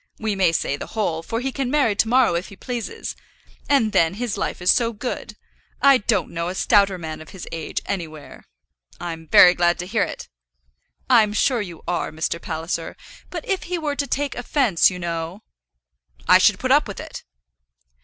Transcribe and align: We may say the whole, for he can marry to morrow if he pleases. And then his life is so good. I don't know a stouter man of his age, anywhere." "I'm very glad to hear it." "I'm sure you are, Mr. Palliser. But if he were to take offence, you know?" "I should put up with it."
We 0.17 0.33
may 0.35 0.51
say 0.51 0.77
the 0.77 0.97
whole, 0.97 1.21
for 1.21 1.41
he 1.41 1.51
can 1.51 1.69
marry 1.69 1.93
to 1.95 2.07
morrow 2.07 2.33
if 2.33 2.47
he 2.47 2.55
pleases. 2.55 3.15
And 3.69 3.91
then 3.91 4.15
his 4.15 4.35
life 4.35 4.59
is 4.59 4.73
so 4.73 4.93
good. 4.93 5.35
I 5.79 5.99
don't 5.99 6.31
know 6.31 6.47
a 6.47 6.55
stouter 6.55 6.97
man 6.97 7.21
of 7.21 7.29
his 7.29 7.47
age, 7.51 7.79
anywhere." 7.85 8.47
"I'm 8.99 9.27
very 9.27 9.53
glad 9.53 9.77
to 9.77 9.85
hear 9.85 10.01
it." 10.01 10.27
"I'm 11.07 11.33
sure 11.33 11.61
you 11.61 11.83
are, 11.87 12.09
Mr. 12.11 12.41
Palliser. 12.41 12.97
But 13.29 13.47
if 13.47 13.65
he 13.65 13.77
were 13.77 13.95
to 13.95 14.07
take 14.07 14.33
offence, 14.33 14.89
you 14.89 14.97
know?" 14.97 15.43
"I 16.27 16.39
should 16.39 16.57
put 16.57 16.71
up 16.71 16.87
with 16.87 16.99
it." 16.99 17.23